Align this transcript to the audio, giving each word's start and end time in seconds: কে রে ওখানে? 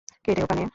কে 0.25 0.31
রে 0.35 0.41
ওখানে? 0.43 0.63